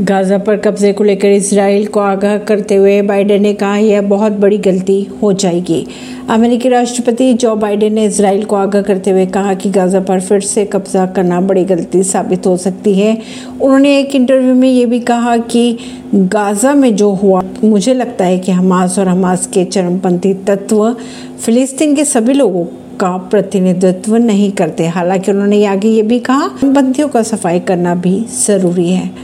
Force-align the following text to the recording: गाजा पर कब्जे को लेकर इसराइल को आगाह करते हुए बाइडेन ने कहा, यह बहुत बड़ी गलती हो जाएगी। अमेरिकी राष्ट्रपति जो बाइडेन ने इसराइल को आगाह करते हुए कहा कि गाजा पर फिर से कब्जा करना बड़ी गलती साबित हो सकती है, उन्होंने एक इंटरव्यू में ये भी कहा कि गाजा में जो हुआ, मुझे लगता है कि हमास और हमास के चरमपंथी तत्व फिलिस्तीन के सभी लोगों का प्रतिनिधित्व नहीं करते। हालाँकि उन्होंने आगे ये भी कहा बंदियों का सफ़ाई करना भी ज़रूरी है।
गाजा 0.00 0.36
पर 0.38 0.56
कब्जे 0.56 0.92
को 0.92 1.04
लेकर 1.04 1.28
इसराइल 1.28 1.86
को 1.86 2.00
आगाह 2.00 2.36
करते 2.38 2.74
हुए 2.74 3.00
बाइडेन 3.02 3.42
ने 3.42 3.52
कहा, 3.54 3.76
यह 3.76 4.00
बहुत 4.02 4.32
बड़ी 4.32 4.56
गलती 4.58 5.02
हो 5.22 5.32
जाएगी। 5.32 5.86
अमेरिकी 6.30 6.68
राष्ट्रपति 6.68 7.32
जो 7.34 7.54
बाइडेन 7.56 7.92
ने 7.94 8.04
इसराइल 8.04 8.44
को 8.44 8.56
आगाह 8.56 8.82
करते 8.82 9.10
हुए 9.10 9.26
कहा 9.26 9.52
कि 9.54 9.70
गाजा 9.70 10.00
पर 10.00 10.20
फिर 10.20 10.40
से 10.40 10.64
कब्जा 10.64 11.04
करना 11.06 11.40
बड़ी 11.40 11.64
गलती 11.64 12.02
साबित 12.02 12.46
हो 12.46 12.56
सकती 12.56 12.94
है, 12.94 13.16
उन्होंने 13.60 13.96
एक 13.98 14.14
इंटरव्यू 14.14 14.54
में 14.54 14.68
ये 14.68 14.86
भी 14.86 15.00
कहा 15.00 15.36
कि 15.36 15.76
गाजा 16.14 16.72
में 16.74 16.94
जो 16.96 17.10
हुआ, 17.12 17.42
मुझे 17.64 17.94
लगता 17.94 18.24
है 18.24 18.38
कि 18.38 18.52
हमास 18.52 18.98
और 18.98 19.08
हमास 19.08 19.46
के 19.46 19.64
चरमपंथी 19.64 20.32
तत्व 20.46 20.92
फिलिस्तीन 21.40 21.94
के 21.96 22.04
सभी 22.04 22.32
लोगों 22.32 22.64
का 23.00 23.16
प्रतिनिधित्व 23.30 24.16
नहीं 24.16 24.50
करते। 24.52 24.86
हालाँकि 24.86 25.30
उन्होंने 25.32 25.64
आगे 25.66 25.88
ये 25.88 26.02
भी 26.02 26.18
कहा 26.20 26.48
बंदियों 26.64 27.08
का 27.08 27.22
सफ़ाई 27.22 27.60
करना 27.60 27.94
भी 27.94 28.20
ज़रूरी 28.36 28.90
है। 28.90 29.23